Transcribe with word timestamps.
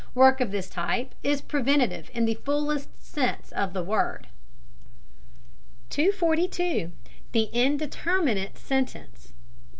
Work 0.15 0.41
of 0.41 0.49
this 0.49 0.67
type 0.67 1.13
is 1.21 1.41
preventive 1.43 2.09
in 2.15 2.25
the 2.25 2.33
fullest 2.43 2.89
sense 3.03 3.51
of 3.51 3.73
the 3.73 3.83
word. 3.83 4.25
242. 5.91 6.91
THE 7.33 7.49
INDETERMINATE 7.53 8.57
SENTENCE. 8.57 9.33